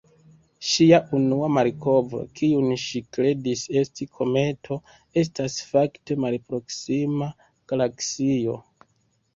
Ŝia 0.67 0.99
unua 1.17 1.49
malkovro, 1.57 2.21
kiun 2.39 2.71
ŝi 2.85 3.01
kredis 3.17 3.67
esti 3.83 4.09
kometo, 4.21 4.79
estas 5.25 5.59
fakte 5.75 6.19
malproksima 6.27 7.31
galaksio. 7.75 8.61